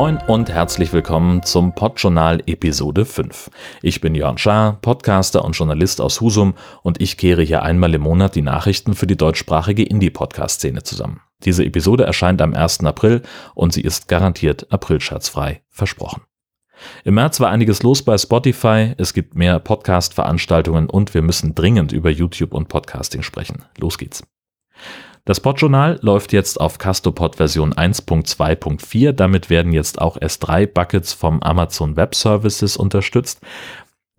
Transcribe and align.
Moin 0.00 0.16
und 0.16 0.48
herzlich 0.48 0.94
willkommen 0.94 1.42
zum 1.42 1.74
Podjournal 1.74 2.42
Episode 2.46 3.04
5. 3.04 3.50
Ich 3.82 4.00
bin 4.00 4.14
Jörn 4.14 4.38
Schaar, 4.38 4.78
Podcaster 4.80 5.44
und 5.44 5.52
Journalist 5.52 6.00
aus 6.00 6.22
Husum 6.22 6.54
und 6.82 7.02
ich 7.02 7.18
kehre 7.18 7.42
hier 7.42 7.62
einmal 7.64 7.94
im 7.94 8.00
Monat 8.00 8.34
die 8.34 8.40
Nachrichten 8.40 8.94
für 8.94 9.06
die 9.06 9.18
deutschsprachige 9.18 9.82
Indie-Podcast-Szene 9.82 10.84
zusammen. 10.84 11.20
Diese 11.44 11.66
Episode 11.66 12.04
erscheint 12.04 12.40
am 12.40 12.54
1. 12.54 12.82
April 12.84 13.20
und 13.54 13.74
sie 13.74 13.82
ist 13.82 14.08
garantiert 14.08 14.72
aprilschatzfrei 14.72 15.60
versprochen. 15.68 16.22
Im 17.04 17.12
März 17.12 17.38
war 17.40 17.50
einiges 17.50 17.82
los 17.82 18.02
bei 18.02 18.16
Spotify, 18.16 18.94
es 18.96 19.12
gibt 19.12 19.34
mehr 19.34 19.58
Podcast-Veranstaltungen 19.58 20.88
und 20.88 21.12
wir 21.12 21.20
müssen 21.20 21.54
dringend 21.54 21.92
über 21.92 22.08
YouTube 22.08 22.54
und 22.54 22.68
Podcasting 22.68 23.20
sprechen. 23.20 23.66
Los 23.76 23.98
geht's. 23.98 24.22
Das 25.24 25.40
Podjournal 25.40 25.98
läuft 26.02 26.32
jetzt 26.32 26.60
auf 26.60 26.78
Castopod 26.78 27.36
Version 27.36 27.74
1.2.4. 27.74 29.12
Damit 29.12 29.50
werden 29.50 29.72
jetzt 29.72 30.00
auch 30.00 30.16
S3-Buckets 30.16 31.12
vom 31.12 31.42
Amazon 31.42 31.96
Web 31.96 32.14
Services 32.14 32.76
unterstützt. 32.76 33.40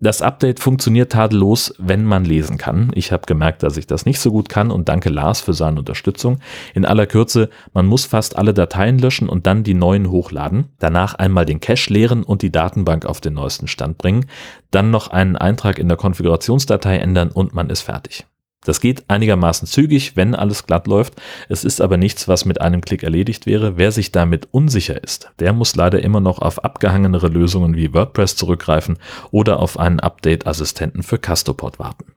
Das 0.02 0.20
Update 0.20 0.58
funktioniert 0.58 1.12
tadellos, 1.12 1.74
wenn 1.78 2.04
man 2.04 2.24
lesen 2.24 2.58
kann. 2.58 2.90
Ich 2.96 3.12
habe 3.12 3.24
gemerkt, 3.26 3.62
dass 3.62 3.76
ich 3.76 3.86
das 3.86 4.04
nicht 4.04 4.18
so 4.18 4.32
gut 4.32 4.48
kann 4.48 4.72
und 4.72 4.88
danke 4.88 5.10
Lars 5.10 5.40
für 5.40 5.52
seine 5.52 5.78
Unterstützung. 5.78 6.40
In 6.74 6.84
aller 6.84 7.06
Kürze, 7.06 7.50
man 7.72 7.86
muss 7.86 8.04
fast 8.04 8.36
alle 8.36 8.52
Dateien 8.52 8.98
löschen 8.98 9.28
und 9.28 9.46
dann 9.46 9.62
die 9.62 9.74
neuen 9.74 10.10
hochladen, 10.10 10.70
danach 10.80 11.14
einmal 11.14 11.46
den 11.46 11.60
Cache 11.60 11.92
leeren 11.92 12.24
und 12.24 12.42
die 12.42 12.50
Datenbank 12.50 13.06
auf 13.06 13.20
den 13.20 13.34
neuesten 13.34 13.68
Stand 13.68 13.96
bringen, 13.96 14.26
dann 14.72 14.90
noch 14.90 15.06
einen 15.06 15.36
Eintrag 15.36 15.78
in 15.78 15.86
der 15.86 15.96
Konfigurationsdatei 15.96 16.96
ändern 16.96 17.30
und 17.30 17.54
man 17.54 17.70
ist 17.70 17.82
fertig. 17.82 18.26
Das 18.64 18.80
geht 18.80 19.04
einigermaßen 19.08 19.66
zügig, 19.66 20.16
wenn 20.16 20.34
alles 20.34 20.66
glatt 20.66 20.86
läuft. 20.86 21.14
Es 21.48 21.64
ist 21.64 21.80
aber 21.80 21.96
nichts, 21.96 22.28
was 22.28 22.44
mit 22.44 22.60
einem 22.60 22.80
Klick 22.80 23.02
erledigt 23.02 23.46
wäre. 23.46 23.76
Wer 23.76 23.90
sich 23.90 24.12
damit 24.12 24.48
unsicher 24.52 25.02
ist, 25.02 25.30
der 25.40 25.52
muss 25.52 25.74
leider 25.74 26.02
immer 26.02 26.20
noch 26.20 26.38
auf 26.40 26.62
abgehangenere 26.64 27.28
Lösungen 27.28 27.74
wie 27.74 27.92
WordPress 27.92 28.36
zurückgreifen 28.36 28.98
oder 29.30 29.58
auf 29.58 29.78
einen 29.78 30.00
Update-Assistenten 30.00 31.02
für 31.02 31.18
Castopod 31.18 31.78
warten. 31.78 32.14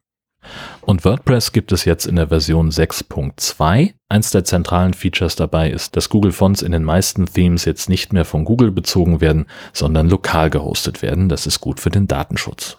Und 0.81 1.03
WordPress 1.03 1.51
gibt 1.51 1.71
es 1.71 1.85
jetzt 1.85 2.05
in 2.05 2.15
der 2.17 2.27
Version 2.27 2.69
6.2. 2.69 3.93
Eins 4.09 4.29
der 4.29 4.43
zentralen 4.43 4.93
Features 4.93 5.35
dabei 5.35 5.71
ist, 5.71 5.95
dass 5.95 6.09
Google 6.09 6.31
Fonts 6.31 6.61
in 6.61 6.71
den 6.71 6.83
meisten 6.83 7.25
Themes 7.25 7.65
jetzt 7.65 7.89
nicht 7.89 8.13
mehr 8.13 8.25
von 8.25 8.45
Google 8.45 8.69
bezogen 8.71 9.21
werden, 9.21 9.47
sondern 9.73 10.07
lokal 10.07 10.51
gehostet 10.51 11.01
werden. 11.01 11.29
Das 11.29 11.47
ist 11.47 11.61
gut 11.61 11.79
für 11.79 11.89
den 11.89 12.05
Datenschutz. 12.05 12.77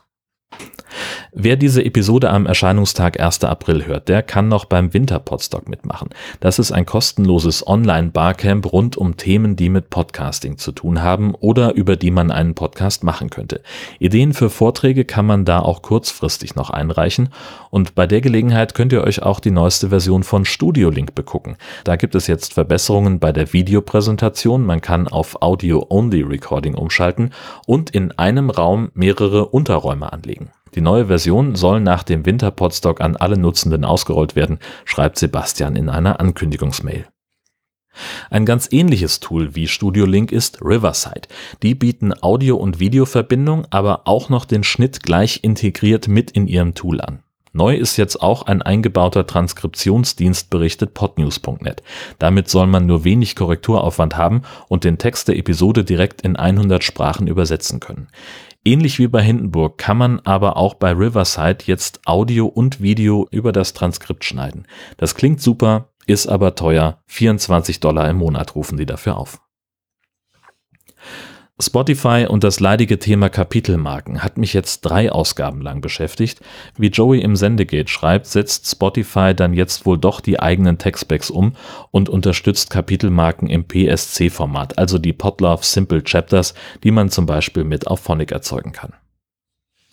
Wer 1.32 1.56
diese 1.56 1.84
Episode 1.84 2.30
am 2.30 2.46
Erscheinungstag 2.46 3.20
1. 3.20 3.44
April 3.44 3.86
hört, 3.86 4.08
der 4.08 4.22
kann 4.22 4.48
noch 4.48 4.64
beim 4.64 4.92
Winterpodstock 4.94 5.68
mitmachen. 5.68 6.10
Das 6.40 6.58
ist 6.58 6.72
ein 6.72 6.86
kostenloses 6.86 7.66
Online-Barcamp 7.66 8.72
rund 8.72 8.96
um 8.96 9.16
Themen, 9.16 9.56
die 9.56 9.68
mit 9.68 9.90
Podcasting 9.90 10.58
zu 10.58 10.72
tun 10.72 11.02
haben 11.02 11.34
oder 11.34 11.74
über 11.74 11.96
die 11.96 12.10
man 12.10 12.30
einen 12.30 12.54
Podcast 12.54 13.04
machen 13.04 13.30
könnte. 13.30 13.60
Ideen 13.98 14.32
für 14.32 14.50
Vorträge 14.50 15.04
kann 15.04 15.26
man 15.26 15.44
da 15.44 15.60
auch 15.60 15.82
kurzfristig 15.82 16.54
noch 16.54 16.70
einreichen 16.70 17.28
und 17.70 17.94
bei 17.94 18.06
der 18.06 18.20
Gelegenheit 18.20 18.74
könnt 18.74 18.92
ihr 18.92 19.04
euch 19.04 19.22
auch 19.22 19.40
die 19.40 19.50
neueste 19.50 19.90
Version 19.90 20.22
von 20.22 20.44
Studio 20.44 20.90
Link 20.90 21.14
begucken. 21.14 21.56
Da 21.84 21.96
gibt 21.96 22.14
es 22.14 22.26
jetzt 22.26 22.54
Verbesserungen 22.54 23.18
bei 23.18 23.32
der 23.32 23.52
Videopräsentation, 23.52 24.64
man 24.64 24.80
kann 24.80 25.08
auf 25.08 25.42
Audio-Only-Recording 25.42 26.74
umschalten 26.74 27.30
und 27.66 27.90
in 27.90 28.12
einem 28.12 28.50
Raum 28.50 28.90
mehrere 28.94 29.46
Unterräume 29.46 30.12
anlegen. 30.12 30.50
Die 30.76 30.82
neue 30.82 31.06
Version 31.06 31.54
soll 31.54 31.80
nach 31.80 32.02
dem 32.02 32.26
Winter-Podstock 32.26 33.00
an 33.00 33.16
alle 33.16 33.38
Nutzenden 33.38 33.86
ausgerollt 33.86 34.36
werden, 34.36 34.58
schreibt 34.84 35.18
Sebastian 35.18 35.74
in 35.74 35.88
einer 35.88 36.20
Ankündigungsmail. 36.20 37.06
Ein 38.28 38.44
ganz 38.44 38.68
ähnliches 38.70 39.20
Tool 39.20 39.54
wie 39.54 39.68
Studio 39.68 40.04
Link 40.04 40.32
ist 40.32 40.60
Riverside. 40.60 41.28
Die 41.62 41.74
bieten 41.74 42.12
Audio- 42.22 42.58
und 42.58 42.78
Videoverbindung, 42.78 43.66
aber 43.70 44.06
auch 44.06 44.28
noch 44.28 44.44
den 44.44 44.64
Schnitt 44.64 45.02
gleich 45.02 45.42
integriert 45.42 46.08
mit 46.08 46.30
in 46.30 46.46
ihrem 46.46 46.74
Tool 46.74 47.00
an. 47.00 47.22
Neu 47.56 47.74
ist 47.74 47.96
jetzt 47.96 48.20
auch 48.20 48.42
ein 48.42 48.60
eingebauter 48.60 49.26
Transkriptionsdienst, 49.26 50.50
berichtet 50.50 50.92
podnews.net. 50.92 51.82
Damit 52.18 52.50
soll 52.50 52.66
man 52.66 52.84
nur 52.84 53.04
wenig 53.04 53.34
Korrekturaufwand 53.34 54.14
haben 54.14 54.42
und 54.68 54.84
den 54.84 54.98
Text 54.98 55.28
der 55.28 55.38
Episode 55.38 55.82
direkt 55.82 56.20
in 56.20 56.36
100 56.36 56.84
Sprachen 56.84 57.26
übersetzen 57.26 57.80
können. 57.80 58.08
Ähnlich 58.62 58.98
wie 58.98 59.08
bei 59.08 59.22
Hindenburg 59.22 59.78
kann 59.78 59.96
man 59.96 60.20
aber 60.20 60.58
auch 60.58 60.74
bei 60.74 60.92
Riverside 60.92 61.64
jetzt 61.64 62.00
Audio 62.04 62.46
und 62.46 62.82
Video 62.82 63.26
über 63.30 63.52
das 63.52 63.72
Transkript 63.72 64.26
schneiden. 64.26 64.66
Das 64.98 65.14
klingt 65.14 65.40
super, 65.40 65.88
ist 66.06 66.26
aber 66.26 66.56
teuer. 66.56 66.98
24 67.06 67.80
Dollar 67.80 68.10
im 68.10 68.18
Monat 68.18 68.54
rufen 68.54 68.76
die 68.76 68.86
dafür 68.86 69.16
auf. 69.16 69.40
Spotify 71.58 72.26
und 72.28 72.44
das 72.44 72.60
leidige 72.60 72.98
Thema 72.98 73.30
Kapitelmarken 73.30 74.22
hat 74.22 74.36
mich 74.36 74.52
jetzt 74.52 74.82
drei 74.82 75.10
Ausgaben 75.10 75.62
lang 75.62 75.80
beschäftigt. 75.80 76.40
Wie 76.76 76.88
Joey 76.88 77.22
im 77.22 77.34
Sendegate 77.34 77.88
schreibt, 77.88 78.26
setzt 78.26 78.70
Spotify 78.70 79.34
dann 79.34 79.54
jetzt 79.54 79.86
wohl 79.86 79.96
doch 79.96 80.20
die 80.20 80.38
eigenen 80.38 80.76
Textbacks 80.76 81.30
um 81.30 81.54
und 81.90 82.10
unterstützt 82.10 82.68
Kapitelmarken 82.68 83.48
im 83.48 83.64
PSC-Format, 83.66 84.76
also 84.76 84.98
die 84.98 85.14
Podlove 85.14 85.64
Simple 85.64 86.02
Chapters, 86.02 86.52
die 86.84 86.90
man 86.90 87.08
zum 87.08 87.24
Beispiel 87.24 87.64
mit 87.64 87.86
auf 87.86 88.00
Phonic 88.00 88.32
erzeugen 88.32 88.72
kann. 88.72 88.92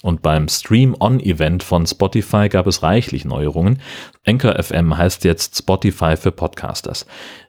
Und 0.03 0.21
beim 0.21 0.49
Stream-On-Event 0.49 1.63
von 1.63 1.87
Spotify 1.87 2.49
gab 2.49 2.67
es 2.67 2.83
reichlich 2.83 3.23
Neuerungen. 3.23 3.79
Anchor 4.27 4.61
FM 4.61 4.97
heißt 4.97 5.23
jetzt 5.23 5.57
Spotify 5.57 6.17
für 6.17 6.33
Podcasters. 6.33 7.05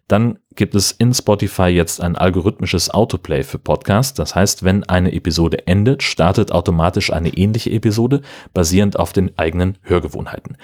Dann 0.09 0.39
gibt 0.55 0.75
es 0.75 0.93
in 0.93 1.15
Spotify 1.15 1.69
jetzt 1.69 2.01
ein 2.01 2.17
algorithmisches 2.17 2.91
Autoplay 2.91 3.43
für 3.43 3.59
Podcasts. 3.59 4.15
Das 4.15 4.35
heißt, 4.35 4.63
wenn 4.63 4.85
eine 4.85 5.13
Episode 5.13 5.67
endet, 5.67 6.03
startet 6.03 6.53
automatisch 6.53 7.13
eine 7.13 7.31
ähnliche 7.31 7.71
Episode, 7.71 8.21
basierend 8.53 8.99
auf 8.99 9.13
den 9.13 9.37
eigenen 9.39 9.79
Hörgewohnheiten. 9.83 10.57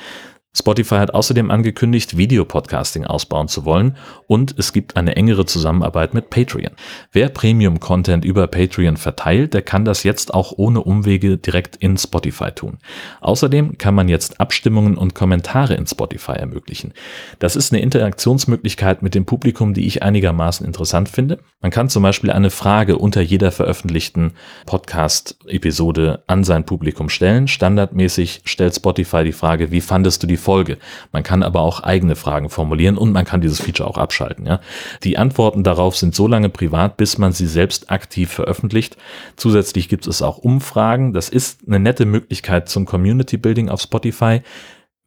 Spotify 0.52 0.96
hat 0.96 1.14
außerdem 1.14 1.48
angekündigt, 1.48 2.16
Videopodcasting 2.16 3.04
ausbauen 3.04 3.46
zu 3.46 3.64
wollen 3.64 3.96
und 4.26 4.52
es 4.58 4.72
gibt 4.72 4.96
eine 4.96 5.14
engere 5.14 5.46
Zusammenarbeit 5.46 6.12
mit 6.12 6.28
Patreon. 6.28 6.72
Wer 7.12 7.28
Premium-Content 7.28 8.24
über 8.24 8.48
Patreon 8.48 8.96
verteilt, 8.96 9.54
der 9.54 9.62
kann 9.62 9.84
das 9.84 10.02
jetzt 10.02 10.34
auch 10.34 10.52
ohne 10.56 10.82
Umwege 10.82 11.38
direkt 11.38 11.76
in 11.76 11.96
Spotify 11.96 12.50
tun. 12.50 12.78
Außerdem 13.20 13.78
kann 13.78 13.94
man 13.94 14.08
jetzt 14.08 14.40
Abstimmungen 14.40 14.96
und 14.96 15.14
Kommentare 15.14 15.74
in 15.74 15.86
Spotify 15.86 16.32
ermöglichen. 16.32 16.94
Das 17.38 17.54
ist 17.54 17.72
eine 17.72 17.80
Interaktionsmöglichkeit 17.82 19.02
mit 19.02 19.14
dem 19.14 19.26
Publikum, 19.26 19.72
die 19.72 19.86
ich 19.86 20.02
einigermaßen 20.02 20.66
interessant 20.66 21.08
finde. 21.08 21.38
Man 21.60 21.70
kann 21.70 21.88
zum 21.88 22.02
Beispiel 22.02 22.32
eine 22.32 22.50
Frage 22.50 22.98
unter 22.98 23.20
jeder 23.20 23.52
veröffentlichten 23.52 24.32
Podcast-Episode 24.66 26.24
an 26.26 26.42
sein 26.42 26.66
Publikum 26.66 27.08
stellen. 27.08 27.46
Standardmäßig 27.46 28.42
stellt 28.44 28.74
Spotify 28.74 29.22
die 29.22 29.32
Frage, 29.32 29.70
wie 29.70 29.80
fandest 29.80 30.24
du 30.24 30.26
die 30.26 30.39
Folge. 30.40 30.78
Man 31.12 31.22
kann 31.22 31.44
aber 31.44 31.60
auch 31.60 31.80
eigene 31.80 32.16
Fragen 32.16 32.50
formulieren 32.50 32.98
und 32.98 33.12
man 33.12 33.24
kann 33.24 33.40
dieses 33.40 33.60
Feature 33.60 33.88
auch 33.88 33.98
abschalten. 33.98 34.46
Ja. 34.46 34.60
Die 35.04 35.16
Antworten 35.16 35.62
darauf 35.62 35.96
sind 35.96 36.16
so 36.16 36.26
lange 36.26 36.48
privat, 36.48 36.96
bis 36.96 37.16
man 37.18 37.30
sie 37.30 37.46
selbst 37.46 37.92
aktiv 37.92 38.32
veröffentlicht. 38.32 38.96
Zusätzlich 39.36 39.88
gibt 39.88 40.08
es 40.08 40.22
auch 40.22 40.38
Umfragen. 40.38 41.12
Das 41.12 41.28
ist 41.28 41.60
eine 41.68 41.78
nette 41.78 42.06
Möglichkeit 42.06 42.68
zum 42.68 42.84
Community 42.84 43.36
Building 43.36 43.68
auf 43.68 43.80
Spotify 43.80 44.40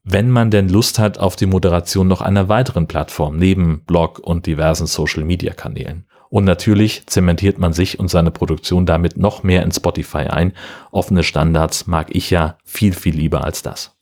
wenn 0.03 0.29
man 0.29 0.51
denn 0.51 0.67
Lust 0.67 0.99
hat 0.99 1.17
auf 1.17 1.37
die 1.37 1.45
Moderation 1.45 2.07
noch 2.09 2.21
einer 2.21 2.49
weiteren 2.49 2.87
Plattform 2.87 3.37
neben 3.37 3.85
Blog 3.85 4.19
und 4.19 4.45
diversen 4.45 4.85
Social-Media-Kanälen. 4.85 6.05
Und 6.29 6.45
natürlich 6.45 7.05
zementiert 7.05 7.59
man 7.59 7.73
sich 7.73 7.99
und 7.99 8.07
seine 8.07 8.31
Produktion 8.31 8.87
damit 8.87 9.17
noch 9.17 9.43
mehr 9.43 9.61
in 9.61 9.71
Spotify 9.71 10.23
ein. 10.29 10.53
Offene 10.91 11.21
Standards 11.21 11.85
mag 11.85 12.07
ich 12.09 12.31
ja 12.31 12.57
viel, 12.65 12.93
viel 12.93 13.15
lieber 13.15 13.43
als 13.43 13.61
das. 13.61 13.95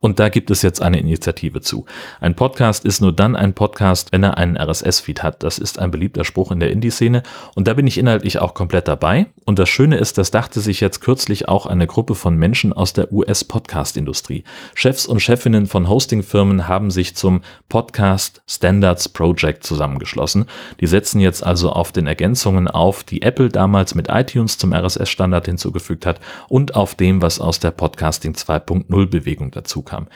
Und 0.00 0.18
da 0.18 0.28
gibt 0.28 0.50
es 0.50 0.62
jetzt 0.62 0.82
eine 0.82 1.00
Initiative 1.00 1.60
zu. 1.60 1.86
Ein 2.20 2.36
Podcast 2.36 2.84
ist 2.84 3.00
nur 3.00 3.12
dann 3.12 3.36
ein 3.36 3.54
Podcast, 3.54 4.12
wenn 4.12 4.22
er 4.22 4.36
einen 4.36 4.56
RSS-Feed 4.56 5.22
hat. 5.22 5.42
Das 5.42 5.58
ist 5.58 5.78
ein 5.78 5.90
beliebter 5.90 6.24
Spruch 6.24 6.52
in 6.52 6.60
der 6.60 6.70
Indie-Szene 6.70 7.22
und 7.54 7.66
da 7.66 7.74
bin 7.74 7.86
ich 7.86 7.98
inhaltlich 7.98 8.38
auch 8.38 8.54
komplett 8.54 8.88
dabei. 8.88 9.26
Und 9.44 9.58
das 9.58 9.68
Schöne 9.68 9.96
ist, 9.96 10.18
das 10.18 10.30
dachte 10.30 10.60
sich 10.60 10.80
jetzt 10.80 11.00
kürzlich 11.00 11.48
auch 11.48 11.66
eine 11.66 11.86
Gruppe 11.86 12.14
von 12.14 12.36
Menschen 12.36 12.72
aus 12.72 12.92
der 12.92 13.12
US-Podcast-Industrie. 13.12 14.44
Chefs 14.74 15.06
und 15.06 15.20
Chefinnen 15.20 15.66
von 15.66 15.88
Hosting-Firmen 15.88 16.68
haben 16.68 16.90
sich 16.90 17.16
zum 17.16 17.42
Podcast 17.68 18.42
Standards 18.46 19.08
Project 19.08 19.64
zusammengeschlossen. 19.64 20.46
Die 20.80 20.86
setzen 20.86 21.20
jetzt 21.20 21.44
also 21.44 21.70
auf 21.70 21.92
den 21.92 22.06
Ergänzungen 22.06 22.68
auf, 22.68 23.04
die 23.04 23.22
Apple 23.22 23.48
damals 23.48 23.94
mit 23.94 24.08
iTunes 24.08 24.58
zum 24.58 24.72
RSS-Standard 24.72 25.46
hinzugefügt 25.46 26.06
hat 26.06 26.20
und 26.48 26.74
auf 26.74 26.94
dem, 26.94 27.22
was 27.22 27.40
aus 27.40 27.60
der 27.60 27.70
Podcasting 27.70 28.32
2.0 28.32 29.06
Bewegung 29.06 29.45
dazu 29.50 29.82
kam. 29.82 30.08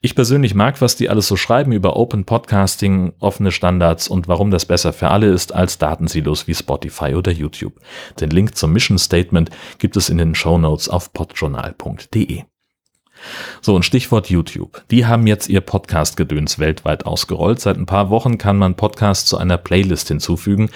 Ich 0.00 0.14
persönlich 0.14 0.54
mag, 0.54 0.80
was 0.80 0.96
die 0.96 1.08
alles 1.08 1.26
so 1.26 1.36
schreiben 1.36 1.72
über 1.72 1.96
Open 1.96 2.24
Podcasting, 2.24 3.12
offene 3.18 3.50
Standards 3.50 4.08
und 4.08 4.28
warum 4.28 4.50
das 4.50 4.66
besser 4.66 4.92
für 4.92 5.08
alle 5.08 5.26
ist 5.26 5.54
als 5.54 5.78
Datensilos 5.78 6.46
wie 6.46 6.54
Spotify 6.54 7.14
oder 7.14 7.32
YouTube. 7.32 7.80
Den 8.20 8.30
Link 8.30 8.56
zum 8.56 8.72
Mission 8.72 8.98
Statement 8.98 9.50
gibt 9.78 9.96
es 9.96 10.08
in 10.08 10.18
den 10.18 10.34
Show 10.34 10.58
Notes 10.58 10.88
auf 10.88 11.12
podjournal.de. 11.12 12.42
So, 13.60 13.74
und 13.74 13.84
Stichwort 13.84 14.30
YouTube. 14.30 14.84
Die 14.90 15.06
haben 15.06 15.26
jetzt 15.26 15.48
ihr 15.48 15.60
Podcast-Gedöns 15.60 16.58
weltweit 16.58 17.06
ausgerollt. 17.06 17.60
Seit 17.60 17.76
ein 17.76 17.86
paar 17.86 18.10
Wochen 18.10 18.38
kann 18.38 18.58
man 18.58 18.76
Podcasts 18.76 19.28
zu 19.28 19.38
einer 19.38 19.58
Playlist 19.58 20.08
hinzufügen. 20.08 20.70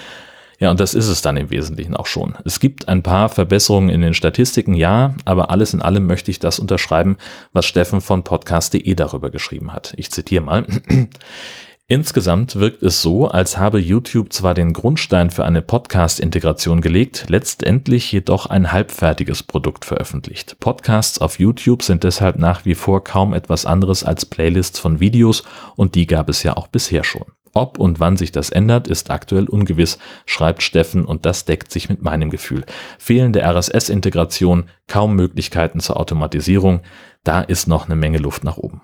Ja, 0.61 0.69
und 0.69 0.79
das 0.79 0.93
ist 0.93 1.07
es 1.07 1.23
dann 1.23 1.37
im 1.37 1.49
Wesentlichen 1.49 1.95
auch 1.95 2.05
schon. 2.05 2.35
Es 2.45 2.59
gibt 2.59 2.87
ein 2.87 3.01
paar 3.01 3.29
Verbesserungen 3.29 3.89
in 3.89 4.01
den 4.01 4.13
Statistiken, 4.13 4.75
ja, 4.75 5.15
aber 5.25 5.49
alles 5.49 5.73
in 5.73 5.81
allem 5.81 6.05
möchte 6.05 6.29
ich 6.29 6.37
das 6.37 6.59
unterschreiben, 6.59 7.17
was 7.51 7.65
Steffen 7.65 7.99
von 7.99 8.23
podcast.de 8.23 8.93
darüber 8.93 9.31
geschrieben 9.31 9.73
hat. 9.73 9.93
Ich 9.97 10.11
zitiere 10.11 10.43
mal. 10.43 10.67
Insgesamt 11.87 12.57
wirkt 12.57 12.83
es 12.83 13.01
so, 13.01 13.27
als 13.27 13.57
habe 13.57 13.79
YouTube 13.79 14.31
zwar 14.31 14.53
den 14.53 14.71
Grundstein 14.71 15.31
für 15.31 15.45
eine 15.45 15.63
Podcast-Integration 15.63 16.81
gelegt, 16.81 17.25
letztendlich 17.27 18.11
jedoch 18.11 18.45
ein 18.45 18.71
halbfertiges 18.71 19.41
Produkt 19.41 19.83
veröffentlicht. 19.83 20.57
Podcasts 20.59 21.17
auf 21.19 21.39
YouTube 21.39 21.81
sind 21.81 22.03
deshalb 22.03 22.37
nach 22.37 22.65
wie 22.65 22.75
vor 22.75 23.03
kaum 23.03 23.33
etwas 23.33 23.65
anderes 23.65 24.03
als 24.03 24.27
Playlists 24.27 24.79
von 24.79 24.99
Videos 24.99 25.41
und 25.75 25.95
die 25.95 26.05
gab 26.05 26.29
es 26.29 26.43
ja 26.43 26.55
auch 26.55 26.67
bisher 26.67 27.03
schon. 27.03 27.25
Ob 27.53 27.79
und 27.79 27.99
wann 27.99 28.17
sich 28.17 28.31
das 28.31 28.49
ändert, 28.49 28.87
ist 28.87 29.11
aktuell 29.11 29.47
ungewiss, 29.47 29.97
schreibt 30.25 30.63
Steffen 30.63 31.05
und 31.05 31.25
das 31.25 31.45
deckt 31.45 31.71
sich 31.71 31.89
mit 31.89 32.01
meinem 32.01 32.29
Gefühl. 32.29 32.65
Fehlende 32.97 33.41
RSS-Integration, 33.43 34.69
kaum 34.87 35.15
Möglichkeiten 35.15 35.79
zur 35.79 35.97
Automatisierung, 35.97 36.81
da 37.23 37.41
ist 37.41 37.67
noch 37.67 37.85
eine 37.85 37.95
Menge 37.95 38.19
Luft 38.19 38.43
nach 38.43 38.57
oben. 38.57 38.81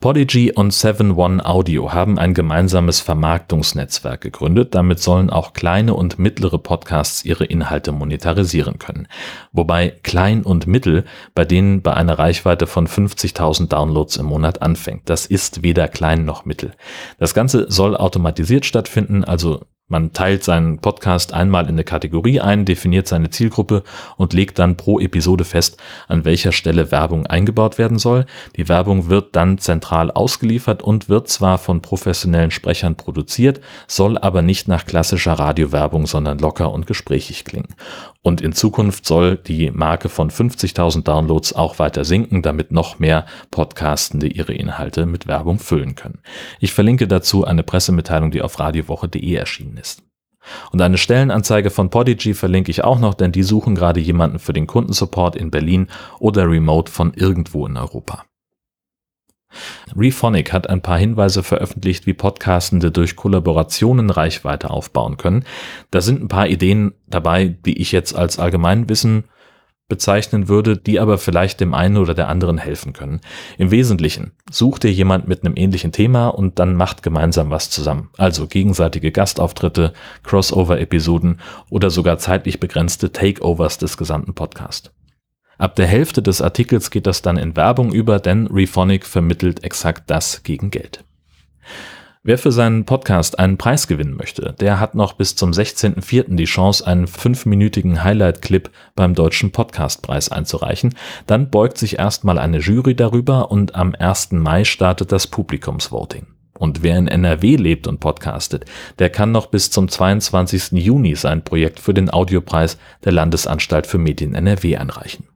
Podigy 0.00 0.52
und 0.52 0.72
7-One 0.72 1.44
Audio 1.44 1.92
haben 1.92 2.20
ein 2.20 2.32
gemeinsames 2.32 3.00
Vermarktungsnetzwerk 3.00 4.20
gegründet. 4.20 4.76
Damit 4.76 5.00
sollen 5.00 5.28
auch 5.28 5.54
kleine 5.54 5.94
und 5.94 6.20
mittlere 6.20 6.58
Podcasts 6.58 7.24
ihre 7.24 7.44
Inhalte 7.44 7.90
monetarisieren 7.90 8.78
können. 8.78 9.08
Wobei 9.50 9.88
klein 10.04 10.44
und 10.44 10.68
mittel 10.68 11.04
bei 11.34 11.44
denen 11.44 11.82
bei 11.82 11.94
einer 11.94 12.16
Reichweite 12.16 12.68
von 12.68 12.86
50.000 12.86 13.70
Downloads 13.70 14.18
im 14.18 14.26
Monat 14.26 14.62
anfängt. 14.62 15.10
Das 15.10 15.26
ist 15.26 15.64
weder 15.64 15.88
klein 15.88 16.24
noch 16.24 16.44
mittel. 16.44 16.74
Das 17.18 17.34
Ganze 17.34 17.68
soll 17.68 17.96
automatisiert 17.96 18.66
stattfinden, 18.66 19.24
also 19.24 19.64
man 19.88 20.12
teilt 20.12 20.44
seinen 20.44 20.80
Podcast 20.80 21.32
einmal 21.32 21.64
in 21.64 21.70
eine 21.70 21.84
Kategorie 21.84 22.40
ein, 22.40 22.66
definiert 22.66 23.08
seine 23.08 23.30
Zielgruppe 23.30 23.82
und 24.18 24.34
legt 24.34 24.58
dann 24.58 24.76
pro 24.76 25.00
Episode 25.00 25.44
fest, 25.44 25.80
an 26.08 26.26
welcher 26.26 26.52
Stelle 26.52 26.92
Werbung 26.92 27.26
eingebaut 27.26 27.78
werden 27.78 27.98
soll. 27.98 28.26
Die 28.56 28.68
Werbung 28.68 29.08
wird 29.08 29.34
dann 29.34 29.56
zentral 29.56 30.10
ausgeliefert 30.10 30.82
und 30.82 31.08
wird 31.08 31.28
zwar 31.28 31.56
von 31.56 31.80
professionellen 31.80 32.50
Sprechern 32.50 32.96
produziert, 32.96 33.60
soll 33.86 34.18
aber 34.18 34.42
nicht 34.42 34.68
nach 34.68 34.84
klassischer 34.84 35.32
Radiowerbung, 35.32 36.06
sondern 36.06 36.38
locker 36.38 36.70
und 36.70 36.86
gesprächig 36.86 37.44
klingen. 37.44 37.74
Und 38.20 38.42
in 38.42 38.52
Zukunft 38.52 39.06
soll 39.06 39.36
die 39.36 39.70
Marke 39.70 40.10
von 40.10 40.30
50.000 40.30 41.02
Downloads 41.02 41.54
auch 41.54 41.78
weiter 41.78 42.04
sinken, 42.04 42.42
damit 42.42 42.72
noch 42.72 42.98
mehr 42.98 43.24
Podcastende 43.50 44.26
ihre 44.26 44.52
Inhalte 44.52 45.06
mit 45.06 45.26
Werbung 45.26 45.58
füllen 45.58 45.94
können. 45.94 46.18
Ich 46.60 46.74
verlinke 46.74 47.08
dazu 47.08 47.46
eine 47.46 47.62
Pressemitteilung, 47.62 48.30
die 48.30 48.42
auf 48.42 48.58
radiowoche.de 48.58 49.34
erschienen 49.34 49.77
ist. 49.78 50.02
Und 50.72 50.80
eine 50.80 50.98
Stellenanzeige 50.98 51.70
von 51.70 51.90
Podigy 51.90 52.34
verlinke 52.34 52.70
ich 52.70 52.84
auch 52.84 52.98
noch, 52.98 53.14
denn 53.14 53.32
die 53.32 53.42
suchen 53.42 53.74
gerade 53.74 54.00
jemanden 54.00 54.38
für 54.38 54.52
den 54.52 54.66
Kundensupport 54.66 55.36
in 55.36 55.50
Berlin 55.50 55.88
oder 56.18 56.48
remote 56.48 56.90
von 56.90 57.12
irgendwo 57.14 57.66
in 57.66 57.76
Europa. 57.76 58.24
Rephonic 59.96 60.52
hat 60.52 60.68
ein 60.68 60.82
paar 60.82 60.98
Hinweise 60.98 61.42
veröffentlicht, 61.42 62.06
wie 62.06 62.12
Podcastende 62.12 62.90
durch 62.90 63.16
Kollaborationen 63.16 64.10
Reichweite 64.10 64.70
aufbauen 64.70 65.16
können. 65.16 65.44
Da 65.90 66.00
sind 66.00 66.22
ein 66.22 66.28
paar 66.28 66.48
Ideen 66.48 66.94
dabei, 67.06 67.48
die 67.48 67.80
ich 67.80 67.92
jetzt 67.92 68.14
als 68.14 68.38
Allgemeinwissen 68.38 69.24
bezeichnen 69.88 70.48
würde, 70.48 70.76
die 70.76 71.00
aber 71.00 71.16
vielleicht 71.16 71.60
dem 71.60 71.72
einen 71.72 71.96
oder 71.96 72.14
der 72.14 72.28
anderen 72.28 72.58
helfen 72.58 72.92
können. 72.92 73.20
Im 73.56 73.70
Wesentlichen 73.70 74.32
sucht 74.50 74.84
ihr 74.84 74.92
jemand 74.92 75.26
mit 75.26 75.44
einem 75.44 75.56
ähnlichen 75.56 75.92
Thema 75.92 76.28
und 76.28 76.58
dann 76.58 76.74
macht 76.74 77.02
gemeinsam 77.02 77.50
was 77.50 77.70
zusammen. 77.70 78.10
Also 78.18 78.46
gegenseitige 78.46 79.10
Gastauftritte, 79.10 79.94
Crossover-Episoden 80.24 81.40
oder 81.70 81.88
sogar 81.88 82.18
zeitlich 82.18 82.60
begrenzte 82.60 83.12
Takeovers 83.12 83.78
des 83.78 83.96
gesamten 83.96 84.34
Podcasts. 84.34 84.90
Ab 85.56 85.74
der 85.74 85.86
Hälfte 85.86 86.22
des 86.22 86.40
Artikels 86.40 86.90
geht 86.90 87.06
das 87.06 87.22
dann 87.22 87.36
in 87.36 87.56
Werbung 87.56 87.92
über, 87.92 88.20
denn 88.20 88.46
Rephonic 88.46 89.04
vermittelt 89.04 89.64
exakt 89.64 90.08
das 90.08 90.44
gegen 90.44 90.70
Geld. 90.70 91.02
Wer 92.24 92.36
für 92.36 92.50
seinen 92.50 92.84
Podcast 92.84 93.38
einen 93.38 93.58
Preis 93.58 93.86
gewinnen 93.86 94.16
möchte, 94.16 94.54
der 94.58 94.80
hat 94.80 94.96
noch 94.96 95.12
bis 95.12 95.36
zum 95.36 95.52
16.04. 95.52 96.34
die 96.34 96.44
Chance, 96.44 96.84
einen 96.84 97.06
fünfminütigen 97.06 98.02
Highlight-Clip 98.02 98.70
beim 98.96 99.14
Deutschen 99.14 99.52
Podcastpreis 99.52 100.28
einzureichen. 100.28 100.96
Dann 101.26 101.48
beugt 101.48 101.78
sich 101.78 101.98
erstmal 101.98 102.38
eine 102.38 102.58
Jury 102.58 102.96
darüber 102.96 103.52
und 103.52 103.76
am 103.76 103.94
1. 103.96 104.32
Mai 104.32 104.64
startet 104.64 105.12
das 105.12 105.28
Publikumsvoting. 105.28 106.26
Und 106.58 106.82
wer 106.82 106.98
in 106.98 107.06
NRW 107.06 107.54
lebt 107.54 107.86
und 107.86 108.00
podcastet, 108.00 108.64
der 108.98 109.10
kann 109.10 109.30
noch 109.30 109.46
bis 109.46 109.70
zum 109.70 109.88
22. 109.88 110.72
Juni 110.72 111.14
sein 111.14 111.44
Projekt 111.44 111.78
für 111.78 111.94
den 111.94 112.12
Audiopreis 112.12 112.78
der 113.04 113.12
Landesanstalt 113.12 113.86
für 113.86 113.98
Medien 113.98 114.34
NRW 114.34 114.76
einreichen. 114.76 115.27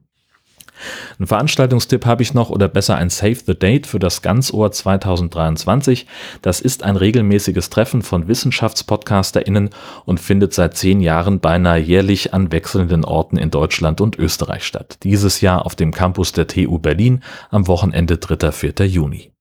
Ein 1.19 1.27
Veranstaltungstipp 1.27 2.05
habe 2.05 2.23
ich 2.23 2.33
noch 2.33 2.49
oder 2.49 2.67
besser 2.67 2.95
ein 2.95 3.09
Save 3.09 3.37
the 3.45 3.57
Date 3.57 3.87
für 3.87 3.99
das 3.99 4.21
Ganzohr 4.21 4.71
2023. 4.71 6.05
Das 6.41 6.61
ist 6.61 6.83
ein 6.83 6.95
regelmäßiges 6.95 7.69
Treffen 7.69 8.01
von 8.01 8.27
WissenschaftspodcasterInnen 8.27 9.69
und 10.05 10.19
findet 10.19 10.53
seit 10.53 10.77
zehn 10.77 11.01
Jahren 11.01 11.39
beinahe 11.39 11.79
jährlich 11.79 12.33
an 12.33 12.51
wechselnden 12.51 13.05
Orten 13.05 13.37
in 13.37 13.51
Deutschland 13.51 14.01
und 14.01 14.17
Österreich 14.17 14.63
statt. 14.63 14.97
Dieses 15.03 15.41
Jahr 15.41 15.65
auf 15.65 15.75
dem 15.75 15.91
Campus 15.91 16.31
der 16.31 16.47
TU 16.47 16.79
Berlin 16.79 17.23
am 17.49 17.67
Wochenende 17.67 18.17
3. 18.17 18.51
4. 18.51 18.73
Juni. 18.87 19.33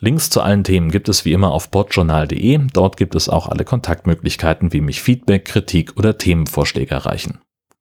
Links 0.00 0.30
zu 0.30 0.40
allen 0.40 0.62
Themen 0.62 0.92
gibt 0.92 1.08
es 1.08 1.24
wie 1.24 1.32
immer 1.32 1.50
auf 1.50 1.72
podjournal.de. 1.72 2.60
Dort 2.72 2.96
gibt 2.96 3.16
es 3.16 3.28
auch 3.28 3.48
alle 3.48 3.64
Kontaktmöglichkeiten, 3.64 4.72
wie 4.72 4.80
mich 4.80 5.02
Feedback, 5.02 5.44
Kritik 5.44 5.96
oder 5.96 6.16
Themenvorschläge 6.16 6.94
erreichen. 6.94 7.40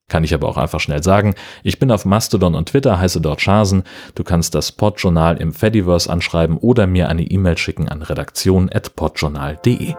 Kann 0.09 0.23
ich 0.23 0.33
aber 0.33 0.47
auch 0.47 0.57
einfach 0.57 0.79
schnell 0.79 1.03
sagen. 1.03 1.35
Ich 1.63 1.79
bin 1.79 1.91
auf 1.91 2.05
Mastodon 2.05 2.55
und 2.55 2.69
Twitter, 2.69 2.97
heiße 2.97 3.19
dort 3.19 3.41
Schasen. 3.41 3.83
Du 4.15 4.23
kannst 4.23 4.55
das 4.55 4.71
Podjournal 4.71 5.35
im 5.37 5.51
Fediverse 5.51 6.09
anschreiben 6.09 6.57
oder 6.57 6.87
mir 6.87 7.09
eine 7.09 7.23
E-Mail 7.23 7.57
schicken 7.57 7.89
an 7.89 8.01
redaktion.podjournal.de. 8.01 9.95